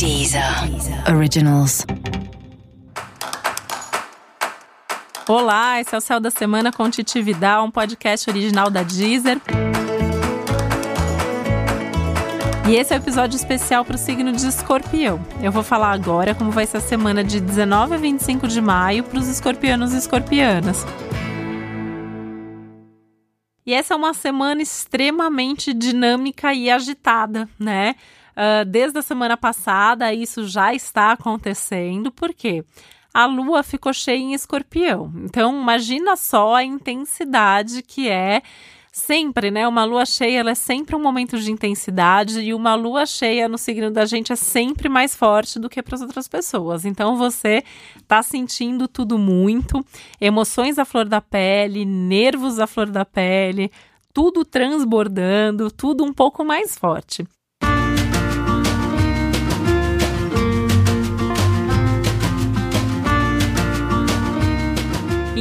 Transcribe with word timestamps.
Deezer 0.00 0.42
Originals. 1.14 1.84
Olá, 5.28 5.78
esse 5.78 5.94
é 5.94 5.98
o 5.98 6.00
Céu 6.00 6.18
da 6.18 6.30
Semana 6.30 6.72
com 6.72 6.88
Titi 6.88 7.20
Vidal, 7.20 7.66
um 7.66 7.70
podcast 7.70 8.30
original 8.30 8.70
da 8.70 8.82
Deezer. 8.82 9.38
E 12.66 12.76
esse 12.76 12.94
é 12.94 12.96
o 12.96 12.98
um 12.98 13.02
episódio 13.02 13.36
especial 13.36 13.84
para 13.84 13.96
o 13.96 13.98
signo 13.98 14.32
de 14.32 14.46
escorpião. 14.46 15.20
Eu 15.42 15.52
vou 15.52 15.62
falar 15.62 15.92
agora 15.92 16.34
como 16.34 16.50
vai 16.50 16.64
ser 16.64 16.78
a 16.78 16.80
semana 16.80 17.22
de 17.22 17.38
19 17.38 17.94
a 17.94 17.98
25 17.98 18.48
de 18.48 18.62
maio 18.62 19.04
para 19.04 19.18
os 19.18 19.28
escorpianos 19.28 19.92
e 19.92 19.98
escorpianas. 19.98 20.82
E 23.66 23.74
essa 23.74 23.92
é 23.92 23.96
uma 23.98 24.14
semana 24.14 24.62
extremamente 24.62 25.74
dinâmica 25.74 26.54
e 26.54 26.70
agitada, 26.70 27.46
né? 27.58 27.96
Uh, 28.30 28.64
desde 28.64 28.98
a 28.98 29.02
semana 29.02 29.36
passada, 29.36 30.12
isso 30.12 30.46
já 30.46 30.74
está 30.74 31.12
acontecendo, 31.12 32.10
por 32.10 32.32
quê? 32.32 32.64
A 33.12 33.26
lua 33.26 33.62
ficou 33.62 33.92
cheia 33.92 34.18
em 34.18 34.34
escorpião. 34.34 35.12
Então, 35.24 35.60
imagina 35.60 36.16
só 36.16 36.54
a 36.54 36.64
intensidade 36.64 37.82
que 37.82 38.08
é 38.08 38.42
sempre, 38.92 39.50
né? 39.50 39.66
Uma 39.66 39.84
lua 39.84 40.04
cheia, 40.04 40.40
ela 40.40 40.50
é 40.50 40.54
sempre 40.54 40.96
um 40.96 41.02
momento 41.02 41.38
de 41.38 41.50
intensidade 41.50 42.40
e 42.40 42.52
uma 42.52 42.74
lua 42.74 43.06
cheia 43.06 43.48
no 43.48 43.58
signo 43.58 43.90
da 43.90 44.04
gente 44.04 44.32
é 44.32 44.36
sempre 44.36 44.88
mais 44.88 45.14
forte 45.14 45.58
do 45.58 45.68
que 45.68 45.82
para 45.82 45.94
as 45.94 46.02
outras 46.02 46.28
pessoas. 46.28 46.84
Então 46.84 47.16
você 47.16 47.62
tá 48.06 48.22
sentindo 48.22 48.88
tudo 48.88 49.18
muito, 49.18 49.84
emoções 50.20 50.78
à 50.78 50.84
flor 50.84 51.08
da 51.08 51.20
pele, 51.20 51.84
nervos 51.84 52.58
à 52.58 52.66
flor 52.66 52.90
da 52.90 53.04
pele, 53.04 53.70
tudo 54.12 54.44
transbordando, 54.44 55.70
tudo 55.70 56.04
um 56.04 56.12
pouco 56.12 56.44
mais 56.44 56.76
forte. 56.76 57.24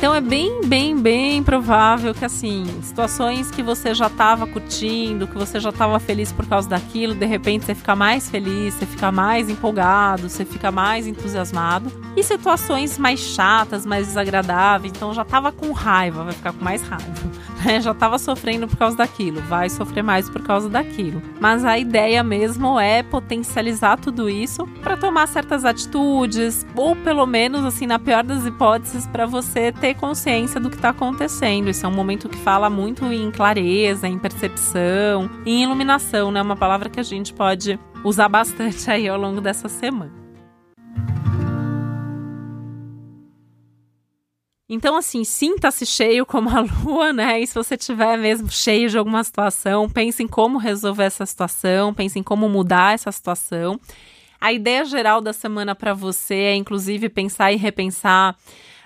Então 0.00 0.14
é 0.14 0.20
bem, 0.22 0.62
bem, 0.64 0.96
bem 0.98 1.42
provável 1.42 2.14
que 2.14 2.24
assim, 2.24 2.64
situações 2.82 3.50
que 3.50 3.62
você 3.62 3.92
já 3.92 4.06
estava 4.06 4.46
curtindo, 4.46 5.28
que 5.28 5.36
você 5.36 5.60
já 5.60 5.68
estava 5.68 6.00
feliz 6.00 6.32
por 6.32 6.46
causa 6.46 6.66
daquilo, 6.66 7.14
de 7.14 7.26
repente 7.26 7.66
você 7.66 7.74
fica 7.74 7.94
mais 7.94 8.30
feliz, 8.30 8.72
você 8.72 8.86
fica 8.86 9.12
mais 9.12 9.50
empolgado, 9.50 10.26
você 10.26 10.46
fica 10.46 10.72
mais 10.72 11.06
entusiasmado. 11.06 11.92
E 12.16 12.22
situações 12.22 12.96
mais 12.96 13.20
chatas, 13.20 13.84
mais 13.84 14.06
desagradáveis, 14.06 14.90
então 14.96 15.12
já 15.12 15.20
estava 15.20 15.52
com 15.52 15.70
raiva, 15.70 16.24
vai 16.24 16.32
ficar 16.32 16.54
com 16.54 16.64
mais 16.64 16.80
raiva. 16.80 17.12
Né? 17.64 17.80
Já 17.80 17.92
estava 17.92 18.18
sofrendo 18.18 18.66
por 18.66 18.76
causa 18.76 18.96
daquilo, 18.96 19.40
vai 19.42 19.68
sofrer 19.68 20.02
mais 20.02 20.28
por 20.28 20.42
causa 20.42 20.68
daquilo. 20.68 21.22
Mas 21.40 21.64
a 21.64 21.78
ideia 21.78 22.22
mesmo 22.22 22.78
é 22.78 23.02
potencializar 23.02 23.98
tudo 23.98 24.28
isso 24.28 24.66
para 24.82 24.96
tomar 24.96 25.26
certas 25.28 25.64
atitudes, 25.64 26.66
ou 26.74 26.96
pelo 26.96 27.26
menos 27.26 27.64
assim, 27.64 27.86
na 27.86 27.98
pior 27.98 28.24
das 28.24 28.46
hipóteses, 28.46 29.06
para 29.06 29.26
você 29.26 29.72
ter 29.72 29.94
consciência 29.94 30.60
do 30.60 30.70
que 30.70 30.76
está 30.76 30.90
acontecendo. 30.90 31.68
Isso 31.68 31.84
é 31.84 31.88
um 31.88 31.94
momento 31.94 32.28
que 32.28 32.38
fala 32.38 32.70
muito 32.70 33.04
em 33.06 33.30
clareza, 33.30 34.08
em 34.08 34.18
percepção, 34.18 35.30
em 35.44 35.62
iluminação, 35.64 36.30
né? 36.30 36.40
Uma 36.40 36.56
palavra 36.56 36.88
que 36.88 37.00
a 37.00 37.04
gente 37.04 37.32
pode 37.32 37.78
usar 38.04 38.28
bastante 38.28 38.90
aí 38.90 39.08
ao 39.08 39.18
longo 39.18 39.40
dessa 39.40 39.68
semana. 39.68 40.20
Então, 44.72 44.96
assim, 44.96 45.24
sinta-se 45.24 45.84
cheio 45.84 46.24
como 46.24 46.48
a 46.48 46.60
lua, 46.84 47.12
né? 47.12 47.40
E 47.40 47.46
se 47.46 47.52
você 47.52 47.76
tiver 47.76 48.16
mesmo 48.16 48.48
cheio 48.48 48.88
de 48.88 48.96
alguma 48.96 49.24
situação, 49.24 49.90
pense 49.90 50.22
em 50.22 50.28
como 50.28 50.58
resolver 50.58 51.02
essa 51.02 51.26
situação, 51.26 51.92
pense 51.92 52.16
em 52.20 52.22
como 52.22 52.48
mudar 52.48 52.94
essa 52.94 53.10
situação. 53.10 53.80
A 54.40 54.52
ideia 54.52 54.84
geral 54.84 55.20
da 55.20 55.32
semana 55.32 55.74
para 55.74 55.92
você 55.92 56.34
é, 56.34 56.54
inclusive, 56.54 57.08
pensar 57.08 57.50
e 57.52 57.56
repensar 57.56 58.36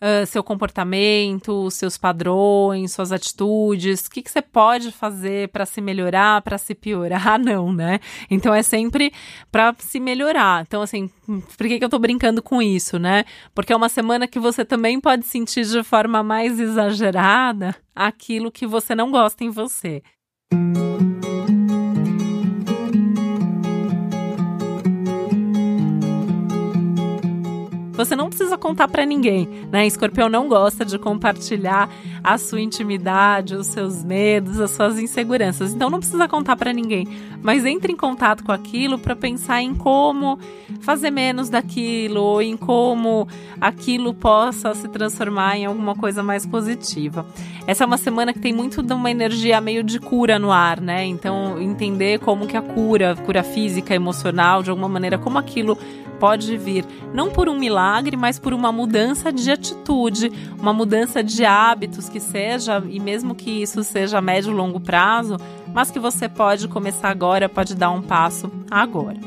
uh, 0.00 0.26
seu 0.26 0.42
comportamento, 0.42 1.70
seus 1.70 1.96
padrões, 1.96 2.92
suas 2.92 3.12
atitudes, 3.12 4.06
o 4.06 4.10
que, 4.10 4.22
que 4.22 4.30
você 4.30 4.42
pode 4.42 4.90
fazer 4.92 5.48
para 5.48 5.66
se 5.66 5.80
melhorar, 5.80 6.42
para 6.42 6.58
se 6.58 6.74
piorar, 6.74 7.38
não, 7.40 7.72
né? 7.72 8.00
Então 8.30 8.54
é 8.54 8.62
sempre 8.62 9.12
para 9.50 9.74
se 9.78 10.00
melhorar. 10.00 10.62
Então, 10.66 10.82
assim, 10.82 11.10
por 11.26 11.66
que, 11.66 11.78
que 11.78 11.84
eu 11.84 11.88
tô 11.88 11.98
brincando 11.98 12.42
com 12.42 12.62
isso, 12.62 12.98
né? 12.98 13.24
Porque 13.54 13.72
é 13.72 13.76
uma 13.76 13.88
semana 13.88 14.26
que 14.26 14.38
você 14.38 14.64
também 14.64 15.00
pode 15.00 15.26
sentir 15.26 15.64
de 15.64 15.82
forma 15.82 16.22
mais 16.22 16.58
exagerada 16.58 17.74
aquilo 17.94 18.52
que 18.52 18.66
você 18.66 18.94
não 18.94 19.10
gosta 19.10 19.44
em 19.44 19.50
você. 19.50 20.02
Você 27.98 28.14
não 28.14 28.28
precisa 28.28 28.56
contar 28.56 28.86
para 28.86 29.04
ninguém, 29.04 29.66
né? 29.72 29.84
Escorpião 29.84 30.28
não 30.28 30.48
gosta 30.48 30.84
de 30.84 30.96
compartilhar 31.00 31.90
a 32.22 32.38
sua 32.38 32.60
intimidade, 32.60 33.56
os 33.56 33.66
seus 33.66 34.04
medos, 34.04 34.60
as 34.60 34.70
suas 34.70 35.00
inseguranças. 35.00 35.74
Então 35.74 35.90
não 35.90 35.98
precisa 35.98 36.28
contar 36.28 36.54
para 36.54 36.72
ninguém, 36.72 37.08
mas 37.42 37.66
entre 37.66 37.92
em 37.92 37.96
contato 37.96 38.44
com 38.44 38.52
aquilo 38.52 39.00
para 39.00 39.16
pensar 39.16 39.62
em 39.62 39.74
como 39.74 40.38
fazer 40.80 41.10
menos 41.10 41.50
daquilo 41.50 42.22
ou 42.22 42.40
em 42.40 42.56
como 42.56 43.26
aquilo 43.60 44.14
possa 44.14 44.72
se 44.76 44.86
transformar 44.86 45.56
em 45.56 45.66
alguma 45.66 45.96
coisa 45.96 46.22
mais 46.22 46.46
positiva. 46.46 47.26
Essa 47.66 47.82
é 47.82 47.86
uma 47.86 47.98
semana 47.98 48.32
que 48.32 48.38
tem 48.38 48.52
muito 48.52 48.80
de 48.80 48.92
uma 48.92 49.10
energia 49.10 49.60
meio 49.60 49.82
de 49.82 49.98
cura 49.98 50.38
no 50.38 50.52
ar, 50.52 50.80
né? 50.80 51.04
Então 51.04 51.60
entender 51.60 52.20
como 52.20 52.46
que 52.46 52.56
a 52.56 52.62
cura, 52.62 53.16
cura 53.16 53.42
física, 53.42 53.92
emocional, 53.92 54.62
de 54.62 54.70
alguma 54.70 54.88
maneira, 54.88 55.18
como 55.18 55.36
aquilo 55.36 55.76
pode 56.18 56.56
vir 56.56 56.84
não 57.12 57.30
por 57.30 57.48
um 57.48 57.58
milagre, 57.58 58.16
mas 58.16 58.38
por 58.38 58.52
uma 58.52 58.70
mudança 58.70 59.32
de 59.32 59.50
atitude, 59.50 60.30
uma 60.58 60.72
mudança 60.72 61.22
de 61.22 61.44
hábitos 61.44 62.08
que 62.08 62.20
seja, 62.20 62.82
e 62.88 63.00
mesmo 63.00 63.34
que 63.34 63.62
isso 63.62 63.82
seja 63.82 64.20
médio 64.20 64.52
e 64.52 64.54
longo 64.54 64.80
prazo, 64.80 65.36
mas 65.72 65.90
que 65.90 65.98
você 65.98 66.28
pode 66.28 66.68
começar 66.68 67.08
agora, 67.08 67.48
pode 67.48 67.74
dar 67.74 67.90
um 67.90 68.02
passo 68.02 68.50
agora. 68.70 69.18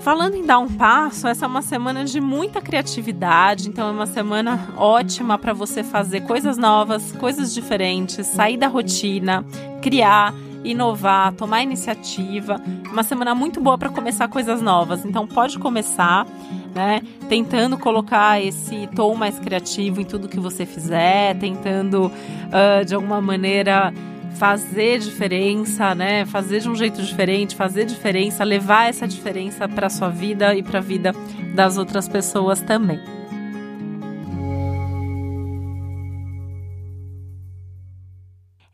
Falando 0.00 0.36
em 0.36 0.46
dar 0.46 0.60
um 0.60 0.68
passo, 0.68 1.26
essa 1.26 1.46
é 1.46 1.48
uma 1.48 1.62
semana 1.62 2.04
de 2.04 2.20
muita 2.20 2.60
criatividade, 2.60 3.68
então 3.68 3.88
é 3.88 3.90
uma 3.90 4.06
semana 4.06 4.68
ótima 4.76 5.36
para 5.36 5.52
você 5.52 5.82
fazer 5.82 6.20
coisas 6.20 6.56
novas, 6.56 7.10
coisas 7.10 7.52
diferentes, 7.52 8.24
sair 8.24 8.56
da 8.56 8.68
rotina, 8.68 9.44
criar 9.82 10.32
inovar, 10.70 11.32
tomar 11.32 11.62
iniciativa. 11.62 12.60
Uma 12.90 13.02
semana 13.02 13.34
muito 13.34 13.60
boa 13.60 13.78
para 13.78 13.88
começar 13.88 14.28
coisas 14.28 14.60
novas. 14.60 15.04
Então 15.04 15.26
pode 15.26 15.58
começar, 15.58 16.26
né? 16.74 17.00
Tentando 17.28 17.78
colocar 17.78 18.42
esse 18.42 18.88
tom 18.94 19.14
mais 19.14 19.38
criativo 19.38 20.00
em 20.00 20.04
tudo 20.04 20.28
que 20.28 20.40
você 20.40 20.66
fizer, 20.66 21.36
tentando 21.38 22.06
uh, 22.06 22.84
de 22.84 22.94
alguma 22.94 23.20
maneira 23.20 23.92
fazer 24.36 24.98
diferença, 24.98 25.94
né? 25.94 26.26
Fazer 26.26 26.60
de 26.60 26.68
um 26.68 26.74
jeito 26.74 27.02
diferente, 27.02 27.56
fazer 27.56 27.86
diferença, 27.86 28.44
levar 28.44 28.88
essa 28.88 29.06
diferença 29.06 29.68
para 29.68 29.88
sua 29.88 30.08
vida 30.08 30.54
e 30.54 30.62
para 30.62 30.78
a 30.78 30.82
vida 30.82 31.12
das 31.54 31.78
outras 31.78 32.08
pessoas 32.08 32.60
também. 32.60 33.15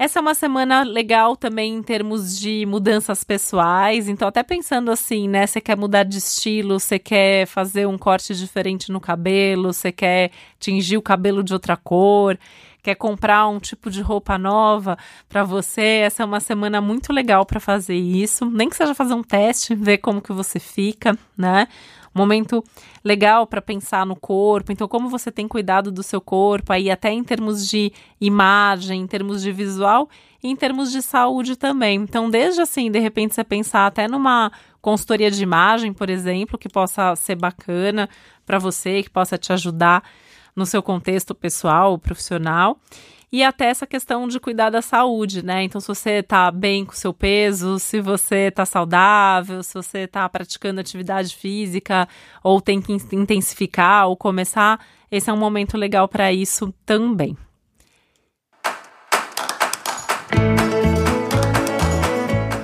Essa 0.00 0.18
é 0.18 0.22
uma 0.22 0.34
semana 0.34 0.82
legal 0.82 1.36
também 1.36 1.74
em 1.74 1.82
termos 1.82 2.40
de 2.40 2.64
mudanças 2.64 3.22
pessoais. 3.22 4.08
Então, 4.08 4.26
até 4.26 4.42
pensando 4.42 4.90
assim, 4.90 5.28
né? 5.28 5.46
Você 5.46 5.60
quer 5.60 5.76
mudar 5.76 6.04
de 6.04 6.16
estilo, 6.16 6.80
você 6.80 6.98
quer 6.98 7.44
fazer 7.44 7.86
um 7.86 7.98
corte 7.98 8.34
diferente 8.34 8.90
no 8.90 8.98
cabelo, 8.98 9.74
você 9.74 9.92
quer 9.92 10.30
tingir 10.58 10.96
o 10.96 11.02
cabelo 11.02 11.44
de 11.44 11.52
outra 11.52 11.76
cor, 11.76 12.38
quer 12.82 12.94
comprar 12.94 13.46
um 13.48 13.58
tipo 13.60 13.90
de 13.90 14.00
roupa 14.00 14.38
nova 14.38 14.96
para 15.28 15.44
você. 15.44 16.00
Essa 16.06 16.22
é 16.22 16.24
uma 16.24 16.40
semana 16.40 16.80
muito 16.80 17.12
legal 17.12 17.44
para 17.44 17.60
fazer 17.60 17.96
isso. 17.96 18.46
Nem 18.46 18.70
que 18.70 18.76
seja 18.76 18.94
fazer 18.94 19.12
um 19.12 19.22
teste, 19.22 19.74
ver 19.74 19.98
como 19.98 20.22
que 20.22 20.32
você 20.32 20.58
fica, 20.58 21.14
né? 21.36 21.68
Momento 22.14 22.62
legal 23.04 23.46
para 23.46 23.62
pensar 23.62 24.04
no 24.04 24.16
corpo. 24.16 24.72
Então, 24.72 24.88
como 24.88 25.08
você 25.08 25.30
tem 25.30 25.46
cuidado 25.46 25.90
do 25.90 26.02
seu 26.02 26.20
corpo 26.20 26.72
aí, 26.72 26.90
até 26.90 27.10
em 27.10 27.22
termos 27.22 27.68
de 27.68 27.92
imagem, 28.20 29.00
em 29.00 29.06
termos 29.06 29.42
de 29.42 29.52
visual 29.52 30.08
e 30.42 30.48
em 30.48 30.56
termos 30.56 30.90
de 30.90 31.02
saúde 31.02 31.56
também. 31.56 31.96
Então, 31.96 32.28
desde 32.30 32.60
assim, 32.60 32.90
de 32.90 32.98
repente, 32.98 33.34
você 33.34 33.44
pensar 33.44 33.86
até 33.86 34.08
numa 34.08 34.50
consultoria 34.80 35.30
de 35.30 35.42
imagem, 35.42 35.92
por 35.92 36.08
exemplo, 36.10 36.58
que 36.58 36.68
possa 36.68 37.14
ser 37.14 37.36
bacana 37.36 38.08
para 38.44 38.58
você, 38.58 39.02
que 39.02 39.10
possa 39.10 39.38
te 39.38 39.52
ajudar 39.52 40.02
no 40.54 40.66
seu 40.66 40.82
contexto 40.82 41.34
pessoal, 41.34 41.98
profissional 41.98 42.78
e 43.32 43.44
até 43.44 43.66
essa 43.66 43.86
questão 43.86 44.26
de 44.26 44.40
cuidar 44.40 44.70
da 44.70 44.82
saúde, 44.82 45.44
né? 45.44 45.62
Então, 45.62 45.80
se 45.80 45.86
você 45.86 46.22
tá 46.22 46.50
bem 46.50 46.84
com 46.84 46.92
seu 46.92 47.14
peso, 47.14 47.78
se 47.78 48.00
você 48.00 48.50
tá 48.50 48.66
saudável, 48.66 49.62
se 49.62 49.74
você 49.74 50.06
tá 50.06 50.28
praticando 50.28 50.80
atividade 50.80 51.36
física 51.36 52.08
ou 52.42 52.60
tem 52.60 52.80
que 52.80 52.92
intensificar 52.92 54.08
ou 54.08 54.16
começar, 54.16 54.80
esse 55.10 55.30
é 55.30 55.32
um 55.32 55.36
momento 55.36 55.76
legal 55.76 56.08
para 56.08 56.32
isso 56.32 56.74
também. 56.84 57.36